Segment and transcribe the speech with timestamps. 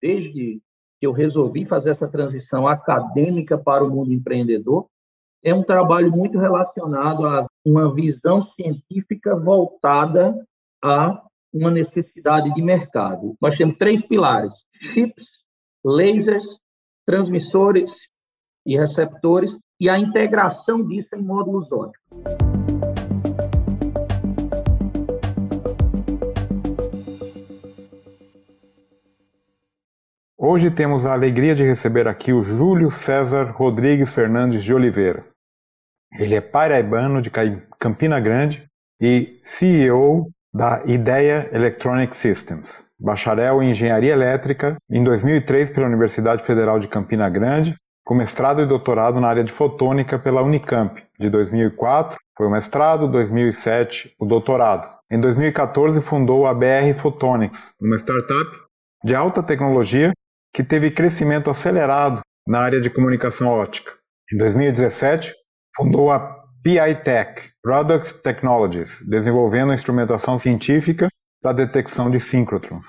[0.00, 0.60] desde
[0.98, 4.86] que eu resolvi fazer essa transição acadêmica para o mundo empreendedor,
[5.42, 10.34] é um trabalho muito relacionado a uma visão científica voltada
[10.82, 13.34] a uma necessidade de mercado.
[13.40, 15.26] Nós temos três pilares: chips,
[15.84, 16.58] lasers,
[17.06, 17.92] transmissores
[18.66, 22.69] e receptores, e a integração disso em módulos óticos.
[30.42, 35.22] Hoje temos a alegria de receber aqui o Júlio César Rodrigues Fernandes de Oliveira.
[36.18, 37.30] Ele é paraibano de
[37.78, 38.64] Campina Grande
[38.98, 46.80] e CEO da Ideia Electronic Systems, bacharel em Engenharia Elétrica em 2003 pela Universidade Federal
[46.80, 51.02] de Campina Grande, com mestrado e doutorado na área de fotônica pela Unicamp.
[51.18, 54.90] De 2004 foi o mestrado, 2007 o doutorado.
[55.10, 58.70] Em 2014 fundou a BR Photonics, uma startup
[59.04, 60.12] de alta tecnologia
[60.52, 63.92] que teve crescimento acelerado na área de comunicação ótica.
[64.32, 65.32] Em 2017
[65.76, 71.08] fundou a PI Tech, Products Technologies, desenvolvendo instrumentação científica
[71.42, 72.86] para detecção de síncrotrons.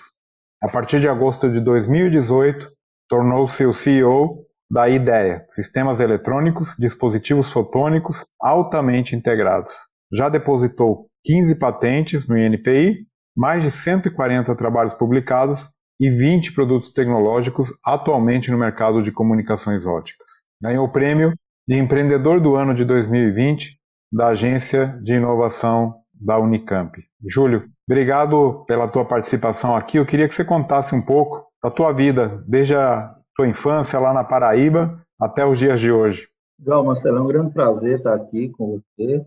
[0.61, 2.69] A partir de agosto de 2018,
[3.09, 9.73] tornou-se o CEO da IDEA, Sistemas Eletrônicos, Dispositivos Fotônicos Altamente Integrados.
[10.13, 15.67] Já depositou 15 patentes no INPI, mais de 140 trabalhos publicados
[16.02, 20.27] e 20 produtos tecnológicos atualmente no mercado de comunicações óticas.
[20.59, 21.35] Ganhou o prêmio
[21.67, 23.77] de Empreendedor do Ano de 2020
[24.11, 26.99] da Agência de Inovação da Unicamp.
[27.27, 29.97] Júlio, obrigado pela tua participação aqui.
[29.97, 34.11] Eu queria que você contasse um pouco da tua vida, desde a tua infância lá
[34.11, 36.27] na Paraíba até os dias de hoje.
[36.66, 39.23] João Marcelo, é um grande prazer estar aqui com você.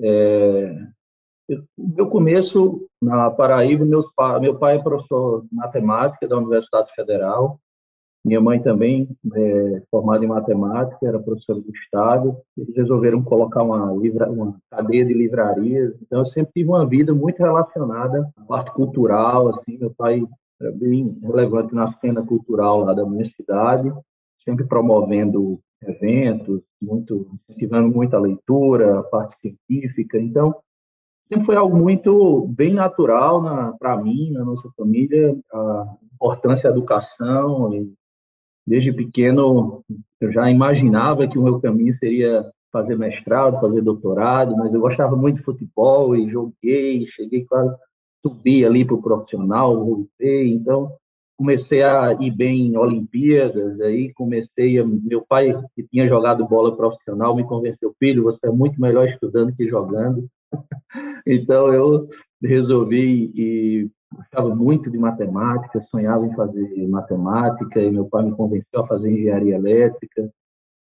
[0.00, 0.72] É...
[1.78, 4.06] Meu começo na Paraíba, meus
[4.40, 7.60] meu pai é professor de matemática da Universidade Federal,
[8.26, 12.36] minha mãe também, é, formada em matemática, era professora do Estado.
[12.58, 15.94] Eles resolveram colocar uma, livra, uma cadeia de livrarias.
[16.02, 19.50] Então, eu sempre tive uma vida muito relacionada à parte cultural.
[19.50, 20.26] Assim, meu pai
[20.60, 23.94] era bem relevante na cena cultural lá da minha cidade,
[24.38, 30.18] sempre promovendo eventos, muito incentivando muita leitura, a parte científica.
[30.18, 30.52] Então,
[31.26, 37.70] sempre foi algo muito bem natural para mim, na nossa família, a importância da educação.
[38.66, 39.84] Desde pequeno,
[40.20, 45.16] eu já imaginava que o meu caminho seria fazer mestrado, fazer doutorado, mas eu gostava
[45.16, 47.74] muito de futebol e joguei, cheguei quase
[48.24, 50.92] subir ali para o profissional, voltei, então
[51.38, 56.76] comecei a ir bem em Olimpíadas, aí comecei a, meu pai que tinha jogado bola
[56.76, 60.28] profissional me convenceu, filho, você é muito melhor estudando que jogando,
[61.26, 62.08] então eu
[62.42, 68.80] resolvi ir gostava muito de matemática, sonhava em fazer matemática, e meu pai me convenceu
[68.80, 70.30] a fazer engenharia elétrica,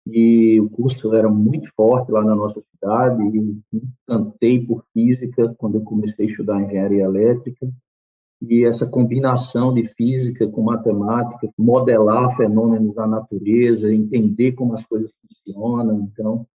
[0.06, 5.54] e o curso era muito forte lá na nossa cidade, e me encantei por física
[5.56, 7.68] quando eu comecei a estudar engenharia elétrica,
[8.42, 15.14] e essa combinação de física com matemática, modelar fenômenos da natureza, entender como as coisas
[15.44, 16.46] funcionam, então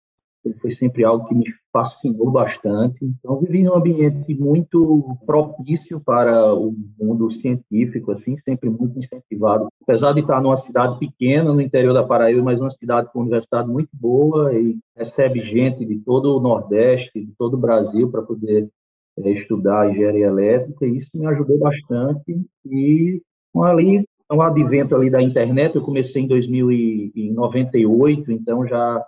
[0.61, 3.05] foi sempre algo que me fascinou bastante.
[3.05, 9.69] Então, vivi num ambiente muito propício para o mundo científico, assim, sempre muito incentivado.
[9.83, 13.25] Apesar de estar numa cidade pequena, no interior da Paraíba, mas uma cidade com uma
[13.25, 18.23] universidade muito boa e recebe gente de todo o Nordeste, de todo o Brasil, para
[18.23, 18.69] poder
[19.19, 20.87] é, estudar engenharia elétrica.
[20.87, 22.41] E isso me ajudou bastante.
[22.67, 23.21] E
[23.63, 29.05] ali, o advento ali da internet, eu comecei em 2098, então já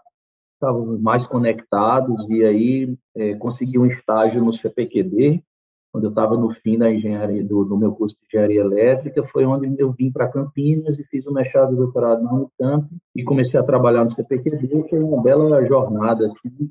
[0.60, 5.42] estávamos mais conectados e aí é, consegui um estágio no CPQD,
[5.90, 9.44] quando eu estava no fim da engenharia do, do, meu curso de engenharia elétrica, foi
[9.44, 13.58] onde eu vim para Campinas e fiz o mestrado e doutorado na Unicamp e comecei
[13.58, 16.26] a trabalhar no CPQD, foi uma bela jornada.
[16.26, 16.70] Assim,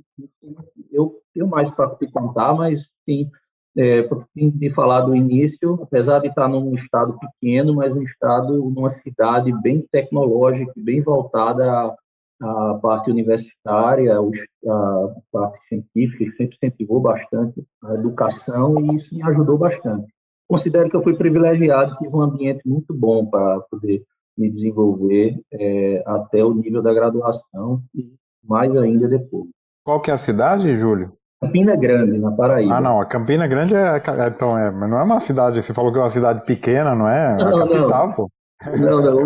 [0.91, 3.29] eu tenho mais para te contar, mas sim,
[3.77, 8.89] é, de falar do início, apesar de estar num estado pequeno, mas um estado, numa
[8.89, 11.93] cidade bem tecnológica, bem voltada
[12.41, 19.57] a parte universitária, a parte científica, sempre incentivou bastante a educação e isso me ajudou
[19.57, 20.07] bastante.
[20.47, 24.03] Considero que eu fui privilegiado, tive um ambiente muito bom para poder
[24.37, 28.13] me desenvolver é, até o nível da graduação e
[28.43, 29.49] mais ainda depois.
[29.83, 31.13] Qual que é a cidade, Júlio?
[31.41, 32.75] Campina Grande, na Paraíba.
[32.75, 33.97] Ah, não, a Campina Grande é,
[34.27, 37.37] então, é, não é uma cidade, você falou que é uma cidade pequena, não é?
[37.39, 38.13] É a capital, não.
[38.13, 38.31] pô.
[38.79, 39.19] Não, não.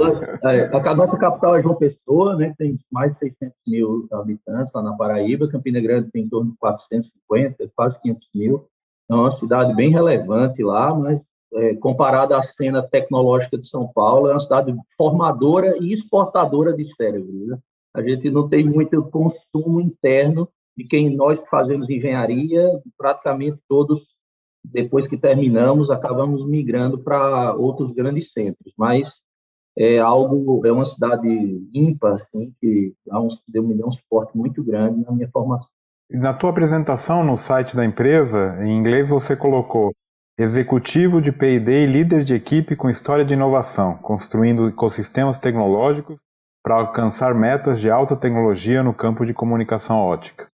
[0.44, 2.53] A nossa capital é João Pessoa, né?
[2.57, 5.47] Tem mais de 600 mil habitantes lá na Paraíba.
[5.47, 8.68] Campina Grande tem em torno de 450, quase 500 mil.
[9.09, 11.21] É uma cidade bem relevante lá, mas
[11.53, 16.86] é, comparada à cena tecnológica de São Paulo, é uma cidade formadora e exportadora de
[16.86, 17.47] cérebros.
[17.47, 17.57] Né?
[17.95, 24.01] A gente não tem muito consumo interno de quem nós fazemos engenharia, praticamente todos,
[24.63, 28.74] depois que terminamos, acabamos migrando para outros grandes centros.
[28.77, 29.10] Mas
[29.77, 31.27] é algo, é uma cidade
[31.74, 35.68] ímpar, assim, que dá um, deu, me um suporte muito grande na minha formação.
[36.10, 39.92] Na tua apresentação no site da empresa, em inglês você colocou
[40.38, 46.18] executivo de P&D e líder de equipe com história de inovação, construindo ecossistemas tecnológicos
[46.63, 50.48] para alcançar metas de alta tecnologia no campo de comunicação ótica.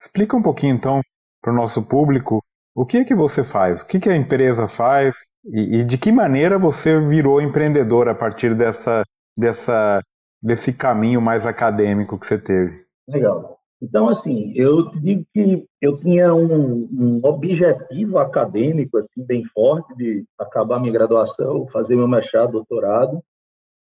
[0.00, 1.00] Explica um pouquinho então
[1.40, 2.42] para o nosso público
[2.76, 5.96] o que é que você faz, o que, que a empresa faz e, e de
[5.96, 9.02] que maneira você virou empreendedor a partir dessa,
[9.34, 10.02] dessa,
[10.42, 12.84] desse caminho mais acadêmico que você teve.
[13.08, 13.56] Legal.
[13.80, 20.24] Então, assim, eu digo que eu tinha um, um, objetivo acadêmico assim bem forte de
[20.38, 23.22] acabar minha graduação, fazer meu mestrado, doutorado.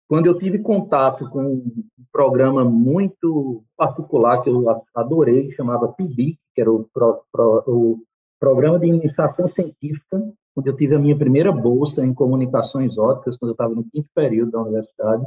[0.07, 6.37] Quando eu tive contato com um programa muito particular que eu adorei, que chamava PIBIC,
[6.53, 7.99] que era o, pro, pro, o
[8.43, 10.21] Programa de Iniciação Científica,
[10.53, 14.09] onde eu tive a minha primeira bolsa em comunicações óticas, quando eu estava no quinto
[14.13, 15.25] período da universidade,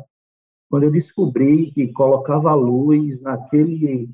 [0.68, 4.10] quando eu descobri que colocava a luz naquele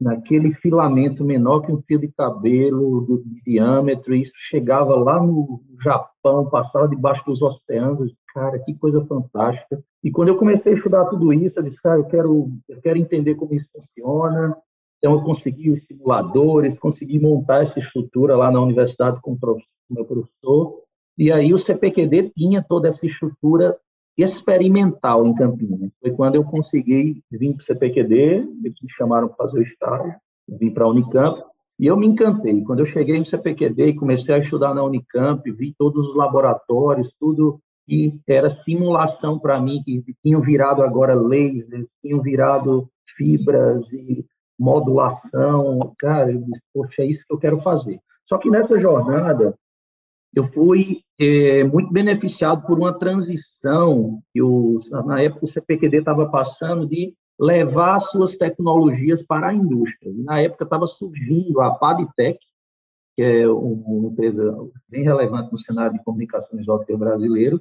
[0.00, 5.20] naquele filamento menor que um fio de cabelo do, de diâmetro, e isso chegava lá
[5.20, 9.82] no Japão, passava debaixo dos oceanos, cara, que coisa fantástica.
[10.04, 12.96] E quando eu comecei a estudar tudo isso, eu disse, cara, eu quero, eu quero
[12.96, 14.56] entender como isso funciona.
[15.00, 19.58] Então eu consegui os simuladores, consegui montar essa estrutura lá na universidade com o
[19.88, 20.82] meu professor,
[21.16, 23.76] e aí o CPQD tinha toda essa estrutura
[24.16, 25.90] experimental em Campinas.
[26.00, 30.14] Foi quando eu consegui vir para o CPQD, me chamaram para fazer o estágio,
[30.46, 31.42] vim para a Unicamp,
[31.78, 32.62] e eu me encantei.
[32.62, 37.10] Quando eu cheguei no CPQD e comecei a estudar na Unicamp, vi todos os laboratórios,
[37.18, 44.24] tudo que era simulação para mim, que tinham virado agora lasers, tinham virado fibras e
[44.60, 45.94] modulação.
[45.98, 47.98] Cara, eu disse, poxa, é isso que eu quero fazer.
[48.28, 49.54] Só que nessa jornada,
[50.34, 56.28] eu fui é, muito beneficiado por uma transição que o, na época o CPQD estava
[56.30, 60.10] passando de levar suas tecnologias para a indústria.
[60.10, 62.38] E na época estava surgindo a Padtech,
[63.16, 64.54] que é uma empresa
[64.88, 67.60] bem relevante no cenário de comunicações ópticas brasileiro,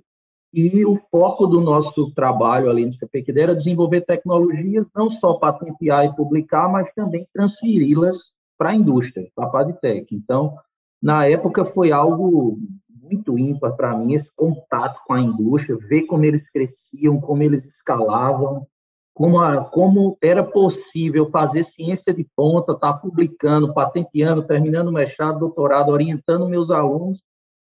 [0.54, 6.06] e o foco do nosso trabalho ali no CPQD era desenvolver tecnologias, não só patentear
[6.06, 10.08] e publicar, mas também transferi-las para a indústria, para a Padtech.
[10.14, 10.56] Então,
[11.02, 12.58] na época foi algo
[13.02, 17.64] muito ímpar para mim esse contato com a indústria, ver como eles cresciam, como eles
[17.66, 18.68] escalavam,
[19.14, 24.94] como, a, como era possível fazer ciência de ponta, estar tá publicando, patenteando, terminando o
[24.94, 27.20] mestrado, doutorado, orientando meus alunos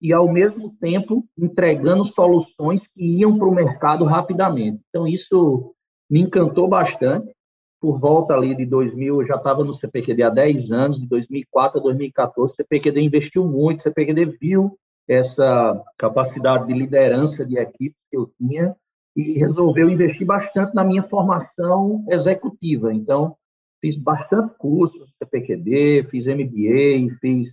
[0.00, 4.81] e, ao mesmo tempo, entregando soluções que iam para o mercado rapidamente.
[4.89, 5.75] Então, isso
[6.11, 7.33] me encantou bastante
[7.81, 11.79] por volta ali de 2000, eu já estava no CPQD há 10 anos, de 2004
[11.79, 14.77] a 2014, o CPQD investiu muito, o CPQD viu
[15.09, 18.75] essa capacidade de liderança de equipe que eu tinha
[19.17, 22.93] e resolveu investir bastante na minha formação executiva.
[22.93, 23.37] Então,
[23.81, 27.49] fiz bastante cursos CPQD, fiz MBA, fiz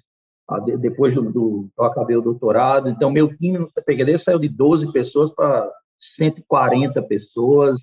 [0.80, 2.89] depois do, do eu acabei o doutorado.
[2.89, 5.69] Então, meu time no CPQD saiu de 12 pessoas para
[6.15, 7.80] 140 pessoas.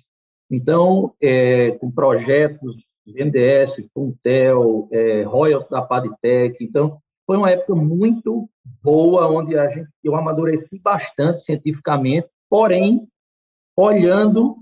[0.49, 6.57] Então, é, com projetos MDS, Puntel, é, Royal da Padtech.
[6.63, 8.49] Então, foi uma época muito
[8.81, 13.07] boa, onde a gente, eu amadureci bastante cientificamente, porém,
[13.75, 14.57] olhando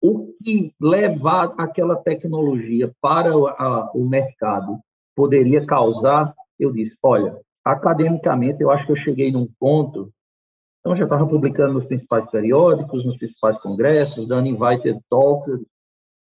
[0.00, 4.78] o que levar aquela tecnologia para a, o mercado
[5.14, 10.12] poderia causar, eu disse, olha, academicamente, eu acho que eu cheguei num ponto
[10.84, 15.48] então, já estava publicando nos principais periódicos, nos principais congressos, dando invited talks.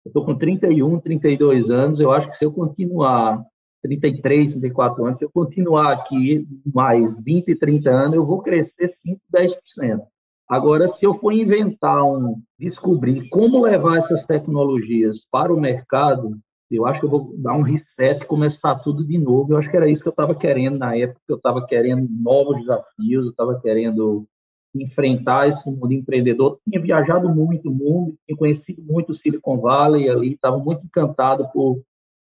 [0.04, 2.00] Eu estou com 31, 32 anos.
[2.00, 3.44] Eu acho que se eu continuar,
[3.80, 9.20] 33, 34 anos, se eu continuar aqui mais 20, 30 anos, eu vou crescer 5,
[9.32, 10.00] 10%.
[10.48, 16.36] Agora, se eu for inventar um, descobrir como levar essas tecnologias para o mercado,
[16.76, 19.52] eu acho que eu vou dar um reset, começar tudo de novo.
[19.52, 21.20] Eu acho que era isso que eu estava querendo na época.
[21.28, 24.26] Eu estava querendo novos desafios, eu estava querendo
[24.74, 26.58] enfrentar esse mundo empreendedor.
[26.68, 31.48] Tinha viajado muito o mundo, tinha conhecido muito o Silicon Valley ali, estava muito encantado
[31.52, 31.82] por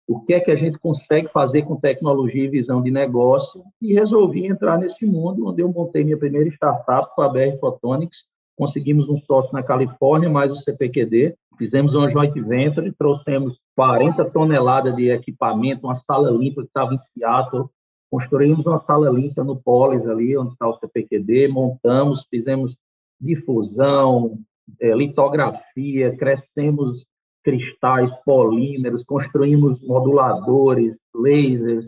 [0.08, 3.94] o que é que a gente consegue fazer com tecnologia e visão de negócio e
[3.94, 8.26] resolvi entrar nesse mundo onde eu montei minha primeira startup com a BR Photonics.
[8.58, 11.36] Conseguimos um sócio na Califórnia, mais o CPQD.
[11.62, 16.98] Fizemos uma joint venture, trouxemos 40 toneladas de equipamento, uma sala limpa que estava em
[16.98, 17.70] Seattle,
[18.10, 22.76] construímos uma sala limpa no Polis ali, onde está o CPQD, montamos, fizemos
[23.20, 24.40] difusão,
[24.80, 27.06] é, litografia, crescemos
[27.44, 31.86] cristais, polímeros, construímos moduladores, lasers,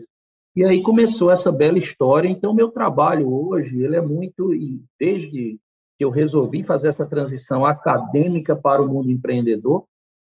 [0.54, 2.28] e aí começou essa bela história.
[2.28, 5.58] Então, meu trabalho hoje, ele é muito, e desde
[5.96, 9.84] que eu resolvi fazer essa transição acadêmica para o mundo empreendedor,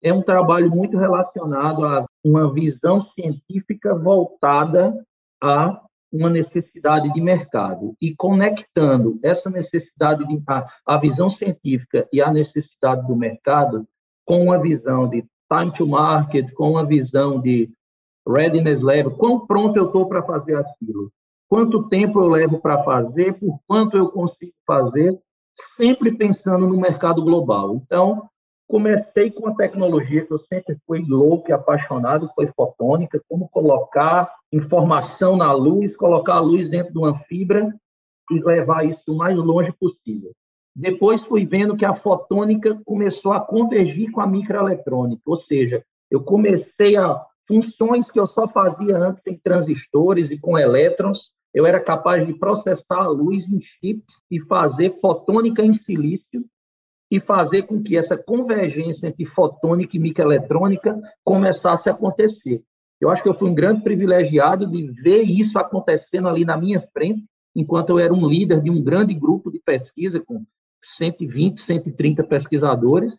[0.04, 4.94] é um trabalho muito relacionado a uma visão científica voltada
[5.42, 5.82] a
[6.12, 7.94] uma necessidade de mercado.
[8.02, 13.86] E conectando essa necessidade de a, a visão científica e a necessidade do mercado
[14.26, 17.70] com uma visão de time to market, com uma visão de
[18.28, 21.12] readiness level, quão pronto eu estou para fazer aquilo,
[21.48, 25.18] quanto tempo eu levo para fazer, por quanto eu consigo fazer,
[25.56, 27.76] sempre pensando no mercado global.
[27.76, 28.30] Então,
[28.68, 34.32] comecei com a tecnologia que eu sempre fui louco e apaixonado, foi fotônica, como colocar
[34.52, 37.74] informação na luz, colocar a luz dentro de uma fibra
[38.32, 40.32] e levar isso o mais longe possível.
[40.76, 46.22] Depois fui vendo que a fotônica começou a convergir com a microeletrônica, ou seja, eu
[46.22, 51.80] comecei a funções que eu só fazia antes em transistores e com elétrons, eu era
[51.80, 56.42] capaz de processar a luz em chips e fazer fotônica em silício
[57.10, 62.62] e fazer com que essa convergência entre fotônica e microeletrônica começasse a acontecer.
[63.00, 66.82] Eu acho que eu fui um grande privilegiado de ver isso acontecendo ali na minha
[66.92, 67.24] frente,
[67.56, 70.44] enquanto eu era um líder de um grande grupo de pesquisa com
[70.84, 73.14] 120, 130 pesquisadores,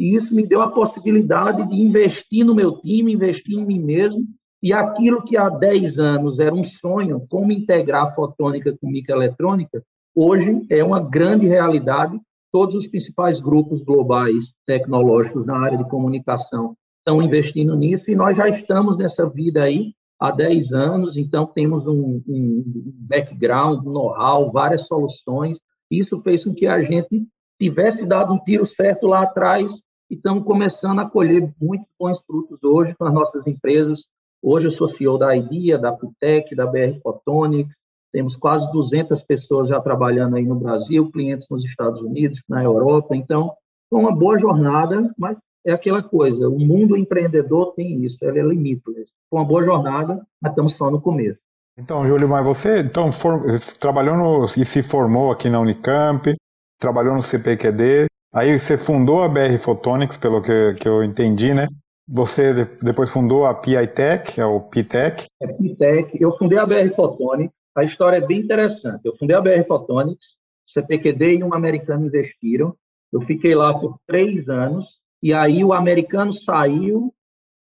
[0.00, 4.22] e isso me deu a possibilidade de investir no meu time, investir em mim mesmo,
[4.62, 9.82] e aquilo que há 10 anos era um sonho, como integrar fotônica com microeletrônica,
[10.14, 12.20] hoje é uma grande realidade.
[12.52, 18.36] Todos os principais grupos globais tecnológicos na área de comunicação estão investindo nisso e nós
[18.36, 22.62] já estamos nessa vida aí há 10 anos, então temos um, um
[23.08, 25.58] background, um know-how, várias soluções.
[25.90, 27.26] Isso fez com que a gente
[27.60, 29.72] tivesse dado um tiro certo lá atrás
[30.08, 34.00] e estamos começando a colher muitos bons frutos hoje com as nossas empresas.
[34.42, 37.72] Hoje eu sou CEO da IDEA, da Putec, da BR Photonics,
[38.12, 43.14] temos quase 200 pessoas já trabalhando aí no Brasil, clientes nos Estados Unidos, na Europa.
[43.14, 43.52] Então,
[43.88, 48.42] foi uma boa jornada, mas é aquela coisa, o mundo empreendedor tem isso, ele é
[48.42, 49.12] limitless.
[49.30, 51.38] Foi uma boa jornada, mas estamos só no começo.
[51.78, 53.40] Então, Júlio, mas você então, for,
[53.80, 56.34] trabalhou no, e se formou aqui na Unicamp,
[56.80, 61.68] trabalhou no CPQD, aí você fundou a BR Photonics, pelo que, que eu entendi, né?
[62.08, 65.26] Você depois fundou a PITech, é o PITech?
[65.40, 66.20] É PITech.
[66.20, 67.54] Eu fundei a BR Photonics.
[67.76, 69.00] A história é bem interessante.
[69.04, 70.26] Eu fundei a BR Photonics,
[70.68, 72.74] CPQD e um americano investiram.
[73.12, 74.86] Eu fiquei lá por três anos.
[75.22, 77.14] E aí o americano saiu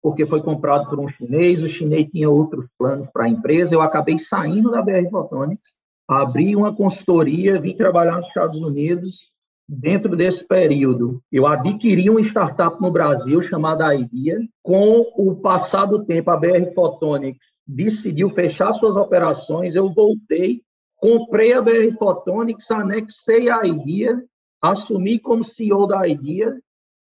[0.01, 1.63] porque foi comprado por um chinês.
[1.63, 3.75] O chinês tinha outros planos para a empresa.
[3.75, 5.79] Eu acabei saindo da BR Photonics
[6.09, 9.31] abri uma consultoria, vim trabalhar nos Estados Unidos.
[9.69, 14.39] Dentro desse período, eu adquiri uma startup no Brasil chamada IDEA.
[14.63, 19.75] Com o passar do tempo, a BR Photonics decidiu fechar suas operações.
[19.75, 20.63] Eu voltei,
[20.97, 24.25] comprei a BR Photonics, anexei a IDEA,
[24.63, 26.59] assumi como CEO da IDEA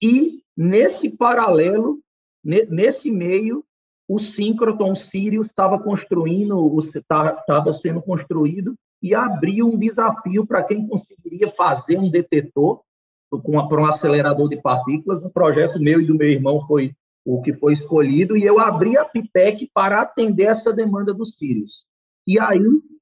[0.02, 2.00] e, nesse paralelo,
[2.42, 3.66] nesse meio,
[4.08, 11.50] o síncroton Sirius estava construindo, estava sendo construído e abriu um desafio para quem conseguiria
[11.50, 12.82] fazer um detetor
[13.30, 15.24] para um acelerador de partículas.
[15.24, 16.94] Um projeto meu e do meu irmão foi
[17.26, 21.84] o que foi escolhido, e eu abri a Pitec para atender essa demanda do Sirius.
[22.28, 22.62] E aí,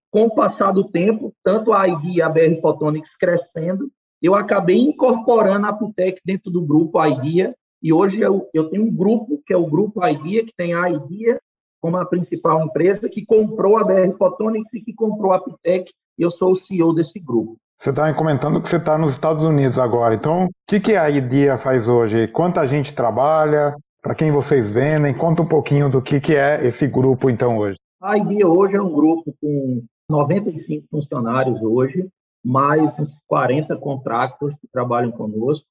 [0.09, 4.77] com o passar do tempo, tanto a ID e a BR Photonics crescendo, eu acabei
[4.77, 9.53] incorporando a Pitec dentro do grupo IDEA, e hoje eu, eu tenho um grupo, que
[9.53, 11.41] é o grupo IDEA, que tem a IDEA,
[11.83, 16.23] como a principal empresa que comprou a BR Photonics e que comprou a Pitec, e
[16.23, 17.57] eu sou o CEO desse grupo.
[17.77, 21.09] Você está comentando que você está nos Estados Unidos agora, então o que, que a
[21.09, 22.29] IDEA faz hoje?
[22.29, 23.75] Quanta gente trabalha?
[24.01, 25.13] Para quem vocês vendem?
[25.13, 27.77] Conta um pouquinho do que, que é esse grupo então hoje.
[28.01, 32.07] A IDEA hoje é um grupo com 95 funcionários hoje,
[32.45, 35.67] mais uns 40 contratos que trabalham conosco.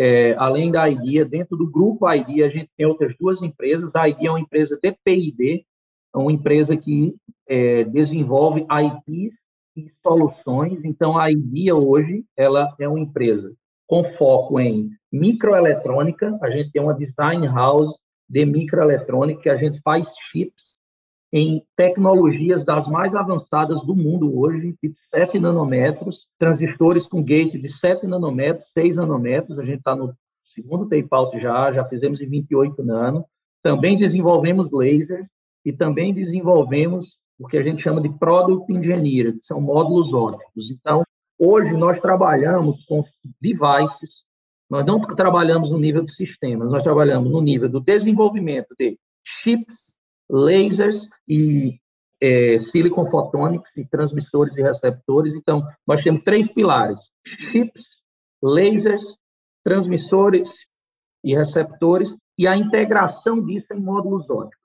[0.00, 3.90] É, além da IDEA, dentro do grupo IDEA, a gente tem outras duas empresas.
[3.96, 5.66] A IDEA é uma empresa de PID,
[6.14, 7.16] é uma empresa que
[7.48, 9.34] é, desenvolve IPs
[9.76, 10.84] e soluções.
[10.84, 13.52] Então, a IDEA hoje ela é uma empresa
[13.88, 16.38] com foco em microeletrônica.
[16.42, 17.92] A gente tem uma design house
[18.28, 20.77] de microeletrônica que a gente faz chips
[21.32, 27.68] em tecnologias das mais avançadas do mundo hoje, tipo 7 nanômetros, transistores com gate de
[27.68, 30.14] 7 nanômetros, 6 nanômetros, a gente está no
[30.54, 33.24] segundo tape-out já, já fizemos em 28 nano.
[33.62, 35.28] Também desenvolvemos lasers
[35.64, 40.70] e também desenvolvemos o que a gente chama de Product Engineering, que são módulos ópticos.
[40.70, 41.02] Então,
[41.38, 43.02] hoje nós trabalhamos com
[43.40, 44.10] devices,
[44.68, 49.94] nós não trabalhamos no nível de sistemas, nós trabalhamos no nível do desenvolvimento de chips,
[50.30, 51.78] lasers e
[52.20, 55.34] é, silicon photonics e transmissores e receptores.
[55.34, 57.84] Então, nós temos três pilares: chips,
[58.42, 59.16] lasers,
[59.64, 60.50] transmissores
[61.24, 64.58] e receptores, e a integração disso em módulos óticos.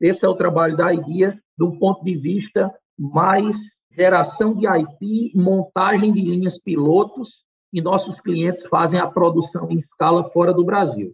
[0.00, 3.56] Esse é o trabalho da IDEA do ponto de vista mais
[3.92, 10.28] geração de IP, montagem de linhas pilotos, e nossos clientes fazem a produção em escala
[10.30, 11.12] fora do Brasil.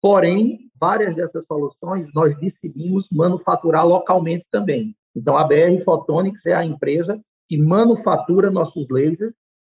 [0.00, 4.94] Porém, várias dessas soluções nós decidimos manufaturar localmente também.
[5.14, 9.34] Então, a BR Photonics é a empresa que manufatura nossos lasers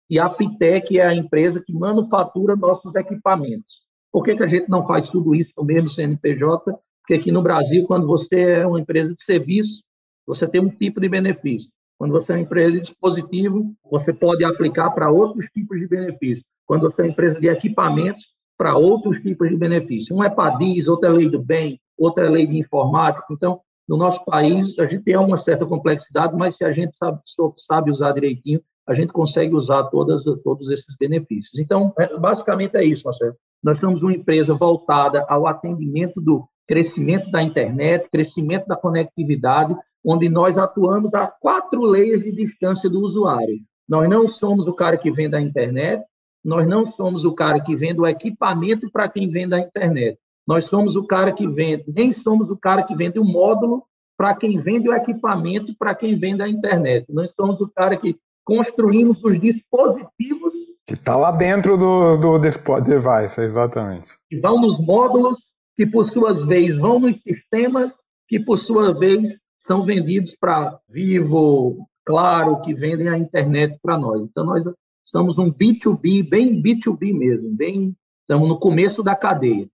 [0.10, 3.80] e a Pitec é a empresa que manufatura nossos equipamentos.
[4.12, 6.74] Por que, que a gente não faz tudo isso no mesmo CNPJ?
[7.02, 9.84] Porque aqui no Brasil, quando você é uma empresa de serviço,
[10.26, 11.70] você tem um tipo de benefício.
[11.98, 16.46] Quando você é uma empresa de dispositivo, você pode aplicar para outros tipos de benefícios.
[16.66, 18.26] Quando você é uma empresa de equipamentos,
[18.60, 20.14] para outros tipos de benefício.
[20.14, 23.26] Um é PADIS, outro é lei do bem, outro é lei de informática.
[23.32, 27.22] Então, no nosso país, a gente tem uma certa complexidade, mas se a gente sabe,
[27.66, 31.58] sabe usar direitinho, a gente consegue usar todas, todos esses benefícios.
[31.58, 33.34] Então, é, basicamente é isso, Marcelo.
[33.64, 39.74] Nós somos uma empresa voltada ao atendimento do crescimento da internet, crescimento da conectividade,
[40.06, 43.60] onde nós atuamos a quatro leis de distância do usuário.
[43.88, 46.04] Nós não somos o cara que vende a internet,
[46.44, 50.18] nós não somos o cara que vende o equipamento para quem vende a internet.
[50.48, 53.84] Nós somos o cara que vende, nem somos o cara que vende o módulo
[54.18, 57.06] para quem vende o equipamento para quem vende a internet.
[57.10, 60.54] Nós somos o cara que construímos os dispositivos.
[60.88, 64.10] Que está lá dentro do, do device, exatamente.
[64.30, 65.38] Que vão nos módulos,
[65.76, 67.92] que por suas vezes vão nos sistemas,
[68.28, 74.28] que por sua vez são vendidos para Vivo, Claro, que vendem a internet para nós.
[74.28, 74.64] Então, nós
[75.10, 79.68] estamos um B2B, bem B2B mesmo, bem, estamos no começo da cadeia.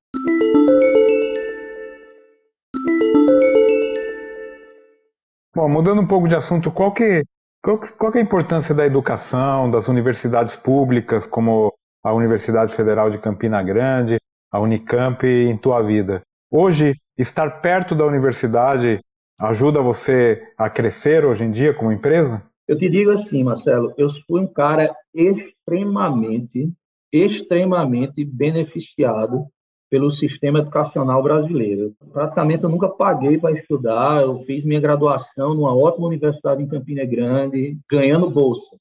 [5.53, 7.23] Bom, mudando um pouco de assunto, qual que,
[7.61, 13.09] qual, qual que é a importância da educação, das universidades públicas, como a Universidade Federal
[13.09, 14.17] de Campina Grande,
[14.51, 16.21] a Unicamp, em tua vida?
[16.49, 18.99] Hoje, estar perto da universidade
[19.37, 22.41] ajuda você a crescer hoje em dia como empresa?
[22.67, 26.71] Eu te digo assim, Marcelo, eu fui um cara extremamente,
[27.13, 29.45] extremamente beneficiado
[29.89, 31.93] pelo sistema educacional brasileiro.
[32.11, 37.05] Praticamente eu nunca paguei para estudar, eu fiz minha graduação numa ótima universidade em Campina
[37.05, 38.75] Grande, ganhando bolsa.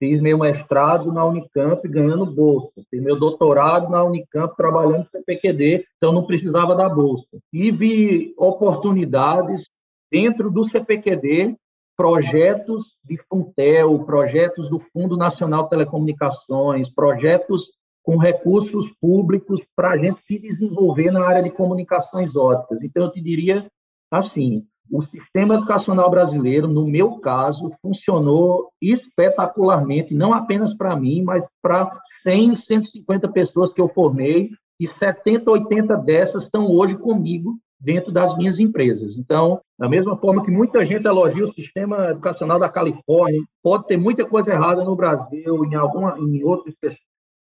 [0.00, 2.72] Fiz meu mestrado na Unicamp ganhando bolsa.
[2.90, 7.26] Fiz meu doutorado na Unicamp trabalhando no CPQD, então não precisava da bolsa.
[7.52, 9.68] Tive oportunidades
[10.10, 11.54] dentro do CPQD,
[12.00, 19.98] projetos de Funtel, projetos do Fundo Nacional de Telecomunicações, projetos com recursos públicos para a
[19.98, 22.82] gente se desenvolver na área de comunicações óticas.
[22.82, 23.70] Então, eu te diria
[24.10, 31.46] assim: o sistema educacional brasileiro, no meu caso, funcionou espetacularmente, não apenas para mim, mas
[31.60, 34.48] para 100, 150 pessoas que eu formei,
[34.80, 39.16] e 70, 80 dessas estão hoje comigo dentro das minhas empresas.
[39.16, 43.96] Então, da mesma forma que muita gente elogia o sistema educacional da Califórnia, pode ter
[43.96, 46.74] muita coisa errada no Brasil, em alguma, em outros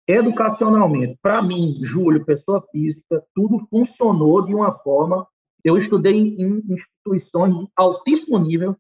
[0.08, 5.26] Educacionalmente, para mim, Júlio, pessoa física, tudo funcionou de uma forma.
[5.64, 8.76] Eu estudei em instituições de altíssimo nível,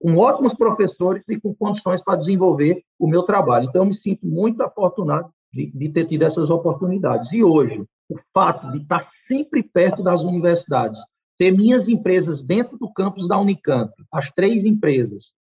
[0.00, 3.68] com ótimos professores e com condições para desenvolver o meu trabalho.
[3.68, 7.30] Então, eu me sinto muito afortunado de, de ter tido essas oportunidades.
[7.32, 10.98] E hoje, o fato de estar sempre perto das universidades,
[11.38, 15.32] ter minhas empresas dentro do campus da Unicamp, as três empresas,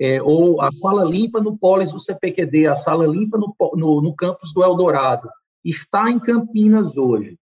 [0.00, 4.14] é, ou a sala limpa no Polis do CPQD, a sala limpa no, no, no
[4.14, 5.28] campus do Eldorado,
[5.64, 7.38] está em Campinas hoje,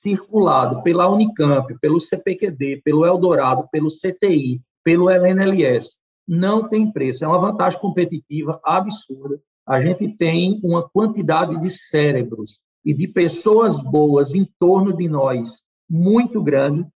[0.00, 7.24] circulado pela Unicamp, pelo CPQD, pelo Eldorado, pelo CTI, pelo LNLS, não tem preço.
[7.24, 9.40] É uma vantagem competitiva absurda.
[9.66, 15.48] A gente tem uma quantidade de cérebros e de pessoas boas em torno de nós
[15.88, 16.86] muito grande,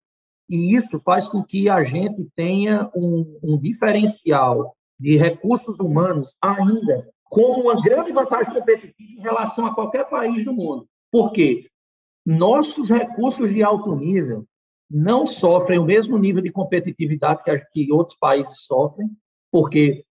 [0.48, 7.08] e isso faz com que a gente tenha um, um diferencial de recursos humanos ainda
[7.24, 10.86] como uma grande vantagem competitiva em relação a qualquer país do mundo.
[11.10, 11.66] Por quê?
[12.24, 14.44] Nossos recursos de alto nível
[14.90, 19.08] não sofrem o mesmo nível de competitividade que, que outros países sofrem,
[19.50, 20.04] porque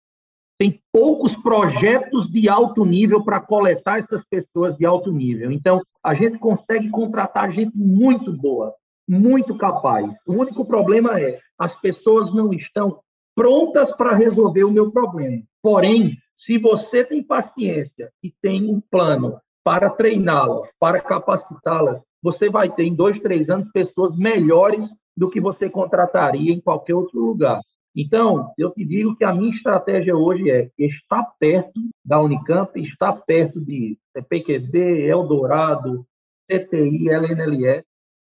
[0.59, 5.53] tem poucos projetos de alto nível para coletar essas pessoas de alto nível.
[5.53, 8.75] Então, a gente consegue contratar gente muito boa,
[9.09, 10.15] muito capaz.
[10.27, 12.99] O único problema é as pessoas não estão
[13.37, 15.43] prontas para resolver o meu problema.
[15.63, 22.75] Porém, se você tem paciência e tem um plano para treiná-las, para capacitá-las, você vai
[22.75, 27.61] ter em dois, três anos pessoas melhores do que você contrataria em qualquer outro lugar.
[27.97, 33.13] Então, eu te digo que a minha estratégia hoje é estar perto da Unicamp, estar
[33.13, 33.99] perto de
[34.29, 36.07] PQD, Eldorado,
[36.47, 37.85] CTI, LNLS,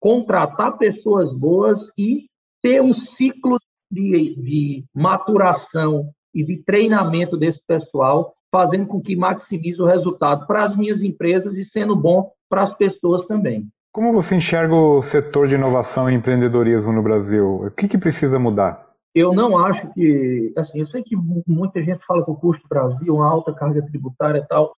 [0.01, 2.27] contratar pessoas boas e
[2.62, 3.59] ter um ciclo
[3.91, 10.65] de, de maturação e de treinamento desse pessoal, fazendo com que maximize o resultado para
[10.65, 13.69] as minhas empresas e sendo bom para as pessoas também.
[13.93, 17.67] Como você enxerga o setor de inovação e empreendedorismo no Brasil?
[17.67, 18.91] O que, que precisa mudar?
[19.14, 21.14] Eu não acho que, assim, eu sei que
[21.46, 24.75] muita gente fala que o custo Brasil, uma alta carga tributária e tal.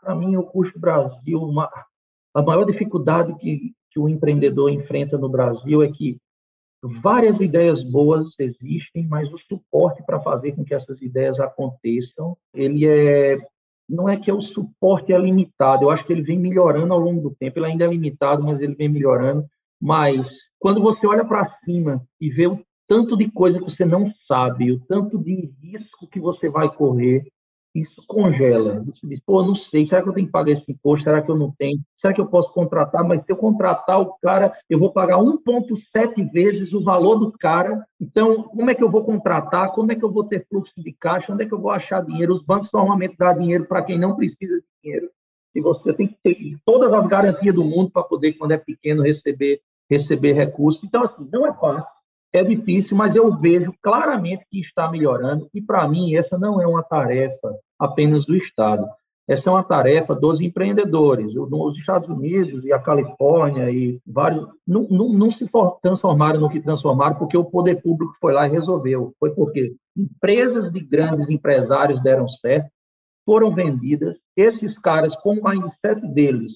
[0.00, 1.70] Para mim, o custo Brasil, uma,
[2.34, 6.18] a maior dificuldade que, que o empreendedor enfrenta no Brasil é que
[6.82, 12.86] várias ideias boas existem, mas o suporte para fazer com que essas ideias aconteçam, ele
[12.86, 13.38] é
[13.88, 17.00] não é que é o suporte é limitado, eu acho que ele vem melhorando ao
[17.00, 19.46] longo do tempo, ele ainda é limitado, mas ele vem melhorando.
[19.80, 24.10] Mas quando você olha para cima e vê o tanto de coisa que você não
[24.16, 27.30] sabe, o tanto de risco que você vai correr,
[27.74, 28.82] isso congela.
[28.84, 31.04] Você diz, pô, não sei, será que eu tenho que pagar esse imposto?
[31.04, 31.78] Será que eu não tenho?
[31.98, 33.06] Será que eu posso contratar?
[33.06, 37.86] Mas se eu contratar o cara, eu vou pagar 1,7 vezes o valor do cara.
[38.00, 39.72] Então, como é que eu vou contratar?
[39.72, 41.32] Como é que eu vou ter fluxo de caixa?
[41.32, 42.32] Onde é que eu vou achar dinheiro?
[42.32, 45.10] Os bancos normalmente dão dinheiro para quem não precisa de dinheiro.
[45.54, 49.02] E você tem que ter todas as garantias do mundo para poder, quando é pequeno,
[49.02, 50.82] receber, receber recursos.
[50.82, 51.97] Então, assim, não é fácil
[52.32, 55.48] é difícil, mas eu vejo claramente que está melhorando.
[55.54, 58.86] E para mim, essa não é uma tarefa apenas do Estado.
[59.28, 61.34] Essa é uma tarefa dos empreendedores.
[61.36, 65.46] Os Estados Unidos e a Califórnia e vários não, não, não se
[65.82, 69.12] transformaram no que transformaram porque o poder público foi lá e resolveu.
[69.20, 72.70] Foi porque empresas de grandes empresários deram certo,
[73.26, 74.16] foram vendidas.
[74.34, 76.52] Esses caras, com o mindset deles,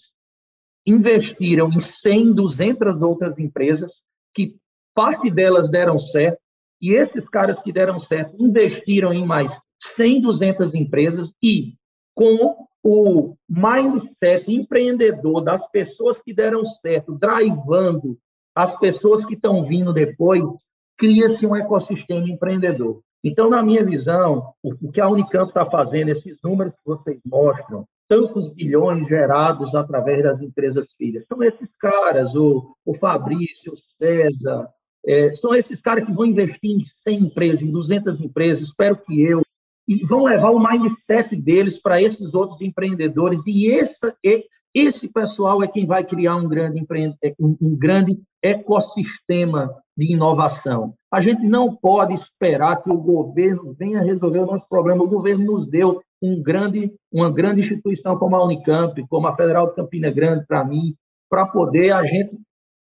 [0.86, 4.02] investiram em 100, 200 outras empresas
[4.34, 4.56] que
[4.94, 6.38] parte delas deram certo,
[6.80, 11.74] e esses caras que deram certo investiram em mais 100, 200 empresas e
[12.14, 18.18] com o mindset empreendedor das pessoas que deram certo, drivando
[18.54, 20.66] as pessoas que estão vindo depois,
[20.98, 23.00] cria-se um ecossistema empreendedor.
[23.24, 27.86] Então, na minha visão, o que a Unicamp está fazendo, esses números que vocês mostram,
[28.08, 34.68] tantos bilhões gerados através das empresas filhas, são esses caras, o, o Fabrício, o César,
[35.06, 39.20] é, são esses caras que vão investir em 100 empresas, em 200 empresas, espero que
[39.20, 39.42] eu,
[39.88, 43.42] e vão levar o mindset deles para esses outros empreendedores.
[43.46, 44.14] E esse,
[44.74, 46.84] esse pessoal é quem vai criar um grande,
[47.38, 50.94] um grande ecossistema de inovação.
[51.12, 55.04] A gente não pode esperar que o governo venha resolver o nosso problema.
[55.04, 59.68] O governo nos deu um grande, uma grande instituição como a Unicamp, como a Federal
[59.68, 60.94] de Campina Grande, para mim,
[61.28, 62.38] para poder a gente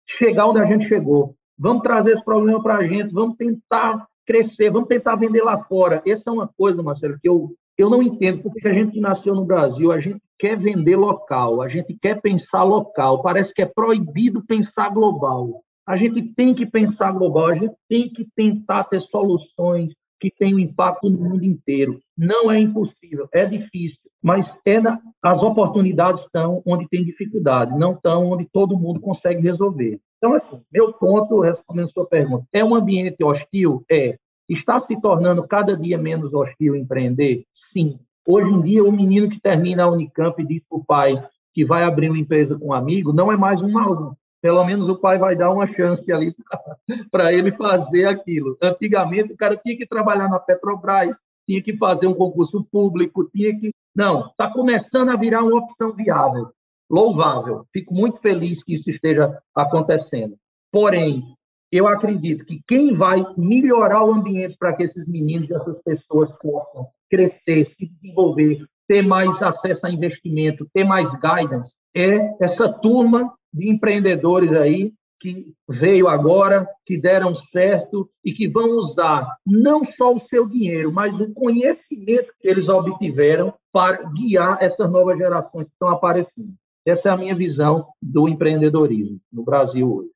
[0.07, 1.35] chegar onde a gente chegou.
[1.57, 6.01] Vamos trazer esse problema para a gente, vamos tentar crescer, vamos tentar vender lá fora.
[6.05, 9.35] Essa é uma coisa, Marcelo, que eu, eu não entendo, porque a gente que nasceu
[9.35, 13.65] no Brasil, a gente quer vender local, a gente quer pensar local, parece que é
[13.65, 15.63] proibido pensar global.
[15.85, 19.91] A gente tem que pensar global, a gente tem que tentar ter soluções
[20.29, 21.99] que tenham impacto no mundo inteiro.
[22.17, 27.93] Não é impossível, é difícil, mas é na, as oportunidades estão onde tem dificuldade, não
[27.93, 29.99] estão onde todo mundo consegue resolver.
[30.17, 33.83] Então, assim, meu ponto, respondendo a sua pergunta, é um ambiente hostil?
[33.91, 34.15] É.
[34.47, 37.43] Está se tornando cada dia menos hostil empreender?
[37.51, 37.99] Sim.
[38.25, 41.21] Hoje em dia, o menino que termina a Unicamp e diz para o pai
[41.53, 44.17] que vai abrir uma empresa com um amigo, não é mais um aluno.
[44.43, 46.35] Pelo menos o pai vai dar uma chance ali
[47.09, 48.57] para ele fazer aquilo.
[48.61, 53.57] Antigamente, o cara tinha que trabalhar na Petrobras, tinha que fazer um concurso público, tinha
[53.57, 53.71] que.
[53.95, 56.51] Não, está começando a virar uma opção viável
[56.93, 57.65] louvável.
[57.73, 60.37] Fico muito feliz que isso esteja acontecendo.
[60.71, 61.23] Porém,
[61.71, 66.31] eu acredito que quem vai melhorar o ambiente para que esses meninos e essas pessoas
[66.33, 73.33] possam crescer, se desenvolver, ter mais acesso a investimento, ter mais guidance, é essa turma
[73.53, 80.13] de empreendedores aí que veio agora, que deram certo e que vão usar não só
[80.13, 85.71] o seu dinheiro, mas o conhecimento que eles obtiveram para guiar essas novas gerações que
[85.71, 86.57] estão aparecendo.
[86.85, 90.09] Essa é a minha visão do empreendedorismo no Brasil hoje.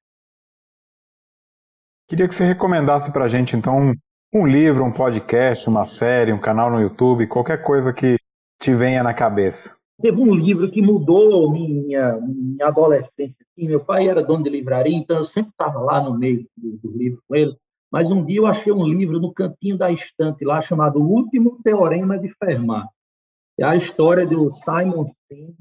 [2.09, 3.93] Queria que você recomendasse para a gente, então,
[4.33, 8.17] um livro, um podcast, uma série, um canal no YouTube, qualquer coisa que
[8.59, 9.76] te venha na cabeça.
[9.99, 13.35] Teve um livro que mudou minha, minha adolescência.
[13.41, 16.77] Assim, meu pai era dono de livraria, então eu sempre estava lá no meio do,
[16.77, 17.57] do livro com ele.
[17.91, 21.59] Mas um dia eu achei um livro no cantinho da estante lá chamado O Último
[21.63, 22.87] Teorema de Fermat.
[23.59, 25.55] É a história do Simon Singh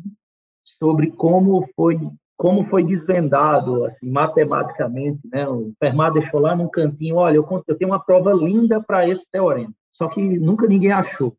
[0.78, 1.98] sobre como foi
[2.36, 5.48] como foi desvendado assim, matematicamente, né?
[5.48, 9.24] O Fermat deixou lá num cantinho, olha, eu, eu tenho uma prova linda para esse
[9.32, 9.72] teorema.
[9.94, 11.34] Só que nunca ninguém achou.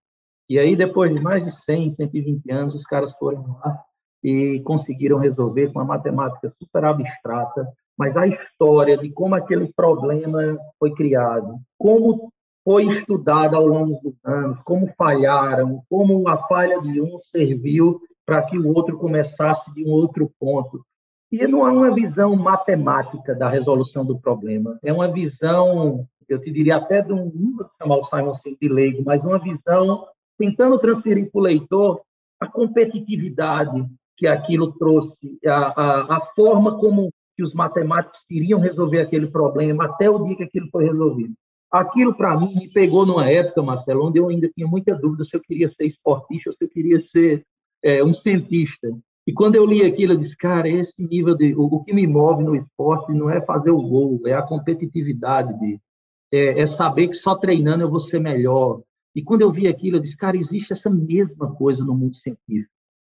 [0.49, 3.83] E aí, depois de mais de 100, 120 anos, os caras foram lá
[4.23, 10.57] e conseguiram resolver com uma matemática super abstrata, mas a história de como aquele problema
[10.79, 12.31] foi criado, como
[12.63, 18.43] foi estudado ao longo dos anos, como falharam, como a falha de um serviu para
[18.43, 20.81] que o outro começasse de um outro ponto.
[21.31, 26.51] E não é uma visão matemática da resolução do problema, é uma visão, eu te
[26.51, 30.05] diria até de um, vou chamar o Simon de leigo, mas uma visão
[30.37, 32.01] tentando transferir para o leitor
[32.39, 38.99] a competitividade que aquilo trouxe, a, a, a forma como que os matemáticos queriam resolver
[38.99, 41.33] aquele problema até o dia que aquilo foi resolvido.
[41.71, 45.35] Aquilo, para mim, me pegou numa época, Marcelo, onde eu ainda tinha muita dúvida se
[45.35, 47.43] eu queria ser esportista ou se eu queria ser
[47.83, 48.87] é, um cientista.
[49.27, 51.53] E quando eu li aquilo, eu disse, cara, esse nível de.
[51.53, 55.59] O, o que me move no esporte não é fazer o gol, é a competitividade,
[55.59, 55.79] de,
[56.31, 58.81] é, é saber que só treinando eu vou ser melhor,
[59.17, 62.71] e quando eu vi aquilo, eu disse, cara, existe essa mesma coisa no mundo científico.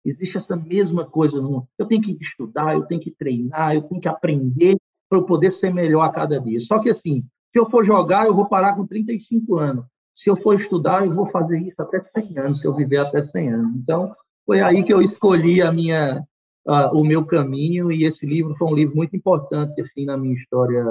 [0.06, 1.68] Existe essa mesma coisa no mundo.
[1.76, 4.78] Eu tenho que estudar, eu tenho que treinar, eu tenho que aprender
[5.10, 6.60] para eu poder ser melhor a cada dia.
[6.60, 9.86] Só que assim, se eu for jogar, eu vou parar com 35 anos.
[10.14, 13.24] Se eu for estudar, eu vou fazer isso até 100 anos, se eu viver até
[13.24, 13.76] 100 anos.
[13.78, 14.14] Então,
[14.46, 16.24] foi aí que eu escolhi a minha,
[16.68, 20.36] uh, o meu caminho e esse livro foi um livro muito importante assim na minha
[20.36, 20.86] história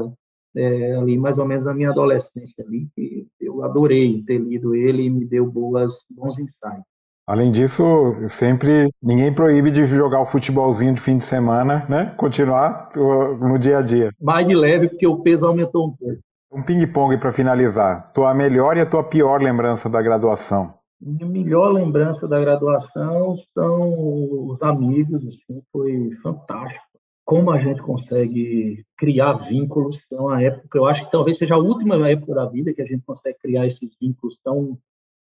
[0.56, 5.04] é, ali mais ou menos na minha adolescência ali, que eu adorei ter lido ele
[5.04, 6.84] e me deu boas, bons insights.
[7.26, 7.82] Além disso,
[8.28, 12.12] sempre ninguém proíbe de jogar o futebolzinho de fim de semana, né?
[12.16, 14.12] Continuar no dia a dia.
[14.20, 16.20] Mais de leve, porque o peso aumentou um pouco.
[16.52, 18.12] Um ping-pong para finalizar.
[18.12, 20.74] Tua melhor e a tua pior lembrança da graduação?
[21.00, 26.85] Minha melhor lembrança da graduação são os amigos, assim, foi fantástico
[27.26, 29.98] como a gente consegue criar vínculos.
[30.12, 32.86] É uma época, eu acho que talvez seja a última época da vida que a
[32.86, 34.78] gente consegue criar esses vínculos tão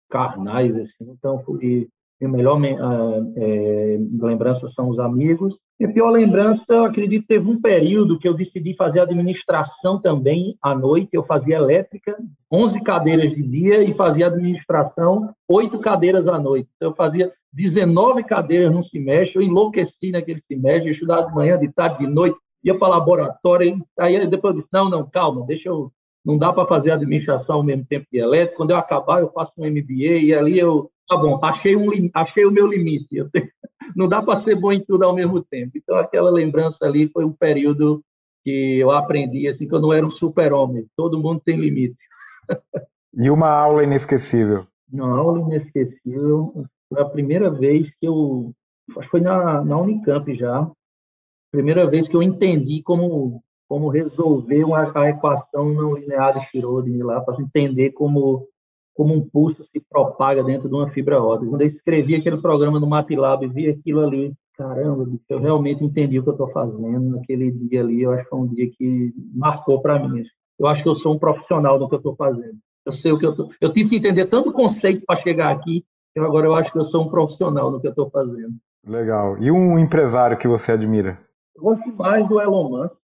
[0.09, 1.09] carnais assim.
[1.09, 2.61] Então, foi minha melhor
[3.35, 5.57] é, lembrança são os amigos.
[5.79, 10.73] Minha pior lembrança, eu acredito, teve um período que eu decidi fazer administração também à
[10.73, 11.09] noite.
[11.11, 12.15] Eu fazia elétrica,
[12.51, 16.69] 11 cadeiras de dia e fazia administração, 8 cadeiras à noite.
[16.75, 19.37] Então, eu fazia 19 cadeiras no semestre.
[19.37, 23.83] Eu enlouqueci naquele semestre, eu estudava de manhã, de tarde, de noite, ia para laboratório.
[23.99, 25.91] Aí depois eu disse: não, não, calma, deixa eu
[26.25, 28.57] não dá para fazer administração ao mesmo tempo que elétrico.
[28.57, 32.45] Quando eu acabar, eu faço um MBA e ali eu tá bom, achei, um, achei
[32.45, 33.23] o meu limite.
[33.31, 33.49] Tenho,
[33.95, 35.71] não dá para ser bom em tudo ao mesmo tempo.
[35.75, 38.03] Então, aquela lembrança ali foi um período
[38.43, 40.85] que eu aprendi, assim, que eu não era um super-homem.
[40.95, 41.97] Todo mundo tem limite.
[43.15, 44.65] E uma aula inesquecível?
[44.91, 48.51] Uma aula inesquecível foi a primeira vez que eu.
[48.97, 50.67] Acho que foi na, na Unicamp já.
[51.51, 57.05] Primeira vez que eu entendi como, como resolver uma, a equação não linear de Schrödinger
[57.05, 58.47] lá, para entender como
[58.93, 61.49] como um pulso se propaga dentro de uma fibra ótica.
[61.49, 66.19] Quando eu escrevi aquele programa no MATLAB e vi aquilo ali, caramba, eu realmente entendi
[66.19, 68.01] o que eu estou fazendo naquele dia ali.
[68.01, 70.19] Eu acho que foi um dia que marcou para mim.
[70.19, 70.29] Assim.
[70.59, 72.57] Eu acho que eu sou um profissional do que eu estou fazendo.
[72.85, 73.49] Eu sei o que eu tô...
[73.59, 75.83] Eu tive que entender tanto conceito para chegar aqui.
[76.13, 78.53] que agora eu acho que eu sou um profissional do que eu estou fazendo.
[78.85, 79.37] Legal.
[79.41, 81.19] E um empresário que você admira?
[81.55, 82.95] Eu gosto mais do Elon Musk.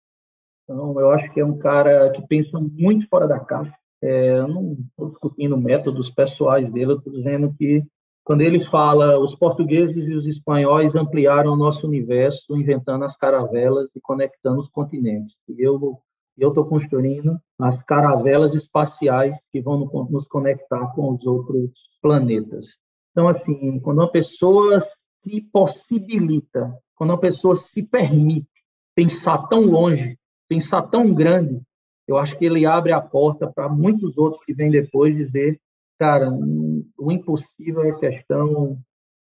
[0.63, 3.73] Então, eu acho que é um cara que pensa muito fora da caixa.
[4.01, 7.83] É, eu não estou discutindo métodos pessoais dele, eu estou dizendo que
[8.23, 13.89] quando ele fala os portugueses e os espanhóis ampliaram o nosso universo, inventando as caravelas
[13.95, 15.35] e conectando os continentes.
[15.49, 15.99] E eu
[16.37, 22.67] estou construindo as caravelas espaciais que vão nos conectar com os outros planetas.
[23.11, 24.87] Então, assim, quando uma pessoa
[25.23, 28.47] se possibilita, quando uma pessoa se permite
[28.95, 31.61] pensar tão longe, pensar tão grande,
[32.09, 35.61] eu acho que ele abre a porta para muitos outros que vêm depois dizer,
[35.99, 38.79] cara, o impossível é questão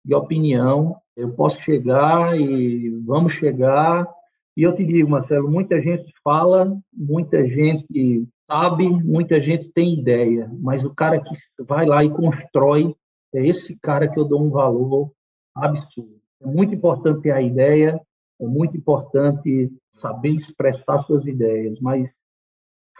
[0.05, 0.95] de opinião.
[1.13, 4.07] Eu posso chegar e vamos chegar.
[4.55, 10.49] E eu te digo, Marcelo, muita gente fala, muita gente sabe, muita gente tem ideia,
[10.61, 12.95] mas o cara que vai lá e constrói
[13.35, 15.11] é esse cara que eu dou um valor
[15.53, 16.17] absurdo.
[16.41, 17.99] É muito importante ter a ideia,
[18.39, 22.09] é muito importante saber expressar suas ideias, mas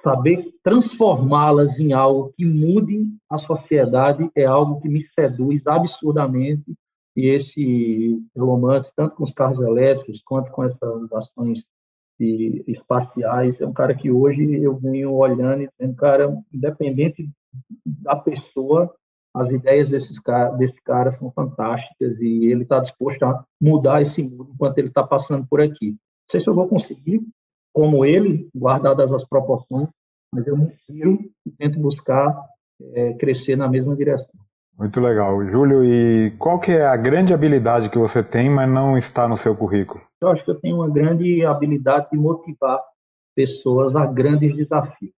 [0.02, 6.74] saber transformá-las em algo que mude a sociedade é algo que me seduz absurdamente.
[7.16, 11.64] E esse romance, tanto com os carros elétricos quanto com essas ações
[12.20, 13.60] espaciais.
[13.60, 17.30] É um cara que hoje eu venho olhando e um cara independente
[17.86, 18.94] da pessoa,
[19.34, 24.22] as ideias desses cara, desse cara são fantásticas e ele está disposto a mudar esse
[24.24, 25.92] mundo enquanto ele está passando por aqui.
[25.92, 27.22] Não sei se eu vou conseguir,
[27.74, 29.88] como ele, guardadas as proporções,
[30.34, 32.36] mas eu me inspiro e tento buscar
[32.94, 34.40] é, crescer na mesma direção.
[34.78, 35.46] Muito legal.
[35.50, 39.36] Júlio, e qual que é a grande habilidade que você tem, mas não está no
[39.36, 40.02] seu currículo?
[40.22, 42.82] Eu acho que eu tenho uma grande habilidade de motivar
[43.36, 45.14] pessoas a grandes desafios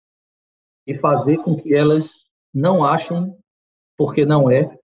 [0.88, 2.10] e fazer com que elas
[2.54, 3.36] não achem,
[3.96, 4.76] porque não é,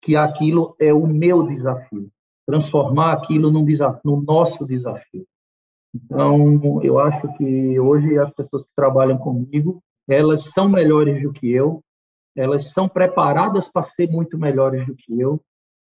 [0.00, 2.08] que aquilo é o meu desafio.
[2.46, 5.26] Transformar aquilo num desafio, no nosso desafio.
[5.94, 11.50] Então, eu acho que hoje as pessoas que trabalham comigo, elas são melhores do que
[11.50, 11.82] eu,
[12.34, 15.40] elas são preparadas para ser muito melhores do que eu,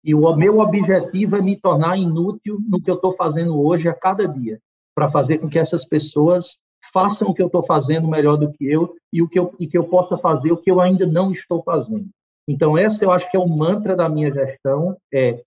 [0.05, 3.95] e o meu objetivo é me tornar inútil no que eu estou fazendo hoje a
[3.95, 4.59] cada dia,
[4.95, 6.47] para fazer com que essas pessoas
[6.93, 9.67] façam o que eu estou fazendo melhor do que eu e o que eu, e
[9.67, 12.09] que eu possa fazer o que eu ainda não estou fazendo.
[12.47, 15.43] Então, essa eu acho que é o mantra da minha gestão, é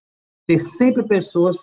[0.48, 1.58] ter sempre pessoas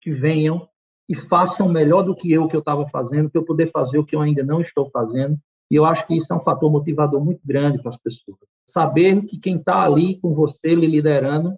[0.00, 0.68] que venham
[1.08, 4.04] e façam melhor do que eu que eu estava fazendo, para eu poder fazer o
[4.04, 5.38] que eu ainda não estou fazendo.
[5.70, 8.38] E eu acho que isso é um fator motivador muito grande para as pessoas.
[8.68, 11.56] Saber que quem está ali com você, lhe liderando,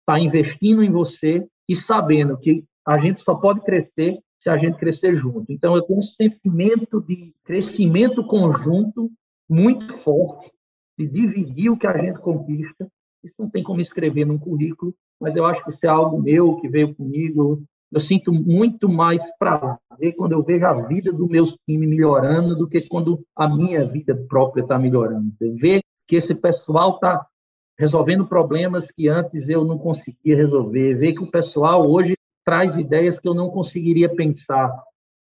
[0.00, 4.76] está investindo em você e sabendo que a gente só pode crescer se a gente
[4.76, 5.50] crescer junto.
[5.50, 9.10] Então, eu tenho um sentimento de crescimento conjunto
[9.48, 10.52] muito forte,
[10.98, 12.86] de dividir o que a gente conquista.
[13.22, 16.56] Isso não tem como escrever num currículo, mas eu acho que isso é algo meu,
[16.56, 17.64] que veio comigo.
[17.94, 22.68] Eu sinto muito mais prazer quando eu vejo a vida do meu time melhorando do
[22.68, 25.32] que quando a minha vida própria está melhorando.
[25.38, 27.24] Ver que esse pessoal está
[27.78, 33.20] resolvendo problemas que antes eu não conseguia resolver, ver que o pessoal hoje traz ideias
[33.20, 34.76] que eu não conseguiria pensar.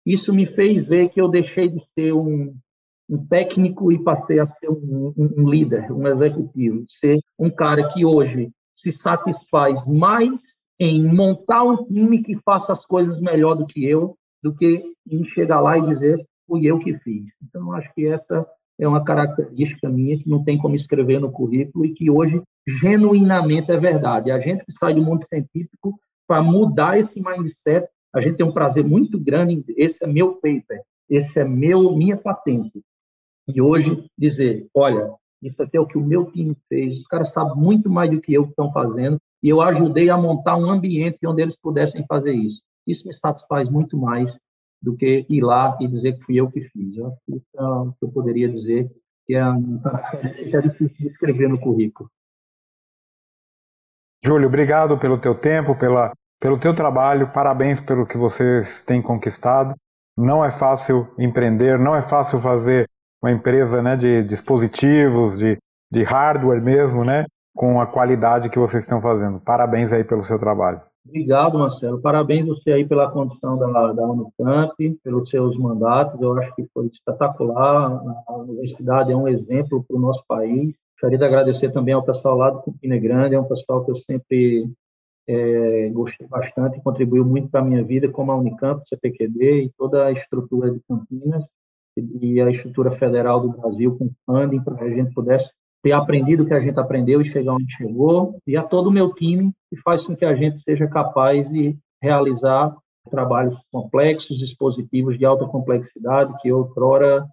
[0.07, 2.55] Isso me fez ver que eu deixei de ser um,
[3.09, 8.05] um técnico e passei a ser um, um, líder, um executivo, ser um cara que
[8.05, 13.85] hoje se satisfaz mais em montar um time que faça as coisas melhor do que
[13.85, 17.27] eu, do que em chegar lá e dizer fui eu que fiz.
[17.43, 18.47] Então, acho que essa
[18.81, 23.71] é uma característica minha que não tem como escrever no currículo e que hoje genuinamente
[23.71, 24.31] é verdade.
[24.31, 28.53] A gente que sai do mundo científico para mudar esse mindset, a gente tem um
[28.53, 29.63] prazer muito grande.
[29.77, 32.81] Esse é meu paper, esse é meu minha patente.
[33.47, 35.13] E hoje dizer, olha,
[35.43, 36.97] isso aqui é o que o meu time fez.
[36.97, 40.17] Os caras sabem muito mais do que eu que estão fazendo e eu ajudei a
[40.17, 42.61] montar um ambiente onde eles pudessem fazer isso.
[42.87, 44.35] Isso me satisfaz muito mais
[44.83, 46.97] do que ir lá e dizer que fui eu que fiz.
[46.97, 48.91] Eu acho que isso é o que eu poderia dizer
[49.27, 49.41] que é,
[50.57, 52.11] é difícil de escrever no currículo.
[54.23, 59.75] Júlio, obrigado pelo teu tempo, pela, pelo teu trabalho, parabéns pelo que vocês têm conquistado.
[60.17, 62.87] Não é fácil empreender, não é fácil fazer
[63.23, 65.57] uma empresa né, de dispositivos, de,
[65.91, 67.25] de hardware mesmo, né,
[67.61, 69.39] com a qualidade que vocês estão fazendo.
[69.39, 70.81] Parabéns aí pelo seu trabalho.
[71.07, 72.01] Obrigado, Marcelo.
[72.01, 76.19] Parabéns você aí pela condição da, da Unicamp, pelos seus mandatos.
[76.23, 78.03] Eu acho que foi espetacular.
[78.27, 80.75] A universidade é um exemplo para o nosso país.
[80.95, 83.35] Gostaria de agradecer também ao pessoal lá do Campina Grande.
[83.35, 84.67] É um pessoal que eu sempre
[85.29, 89.71] é, gostei bastante contribuiu muito para a minha vida, como a Unicamp, o CPQD e
[89.77, 91.45] toda a estrutura de Campinas
[91.95, 95.51] e a estrutura federal do Brasil com funding para que a gente pudesse
[95.83, 98.93] ter aprendido o que a gente aprendeu e chegar onde chegou, e a todo o
[98.93, 102.75] meu time, que faz com que a gente seja capaz de realizar
[103.11, 107.25] trabalhos complexos, dispositivos de alta complexidade, que outrora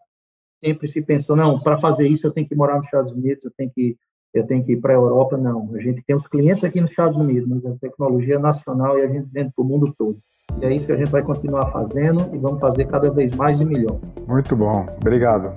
[0.63, 3.51] sempre se pensou, não, para fazer isso eu tenho que morar nos Estados Unidos, eu
[3.55, 3.95] tenho que
[4.33, 5.69] eu tenho que ir para a Europa, não.
[5.73, 9.01] A gente tem os clientes aqui nos Estados Unidos, mas a tecnologia é nacional e
[9.01, 10.19] a gente vende para o mundo todo.
[10.61, 13.59] E é isso que a gente vai continuar fazendo e vamos fazer cada vez mais
[13.59, 13.99] e melhor.
[14.27, 14.85] Muito bom.
[15.01, 15.55] Obrigado.